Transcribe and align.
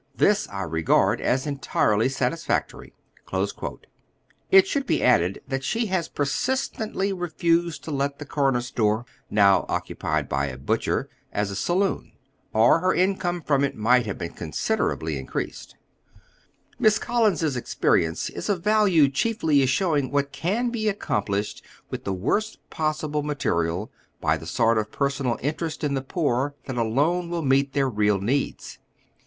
This 0.15 0.49
I 0.49 0.63
regard 0.63 1.21
as 1.21 1.45
entirely 1.45 2.09
satisfactory." 2.09 2.95
It 4.49 4.65
should 4.65 4.87
be 4.87 5.03
added 5.03 5.43
that 5.47 5.63
she 5.63 5.85
has 5.93 6.07
persistently 6.09 7.13
refused 7.13 7.83
to 7.83 7.91
let 7.91 8.17
the 8.17 8.25
oy 8.25 8.25
Google 8.25 8.41
HOW 8.45 8.49
THE 8.53 8.57
CASE 8.57 8.65
STANDS. 8.69 8.75
287 9.29 9.29
comer 9.29 9.61
store, 9.61 9.61
now 9.61 9.65
occupied 9.69 10.27
by 10.27 10.47
a 10.47 10.57
butclier, 10.57 11.05
as 11.31 11.51
a 11.51 11.55
saloon; 11.55 12.13
or 12.51 12.79
her 12.79 12.95
income 12.95 13.43
from 13.43 13.63
it 13.63 13.75
might 13.75 14.07
liave 14.07 14.17
been 14.17 14.33
considerably 14.33 15.19
in 15.19 15.27
creased. 15.27 15.75
Miss 16.79 16.97
Ooliins's 16.97 17.55
experience 17.55 18.31
is 18.31 18.47
o£ 18.47 18.59
value 18.59 19.07
chiefly 19.07 19.61
as 19.61 19.69
showing 19.69 20.09
what 20.09 20.31
can 20.31 20.71
be 20.71 20.89
accomplished 20.89 21.63
with 21.91 22.05
the 22.05 22.13
worst 22.13 22.57
possible 22.71 23.21
mate 23.21 23.45
rial, 23.45 23.91
by 24.19 24.35
the 24.35 24.47
sort 24.47 24.79
of 24.79 24.91
personal 24.91 25.37
interest 25.43 25.83
in 25.83 25.93
the 25.93 26.01
poor 26.01 26.55
that 26.65 26.77
alone 26.77 27.29
will 27.29 27.43
meet 27.43 27.73
their 27.73 27.87
real 27.87 28.19
needs. 28.19 28.79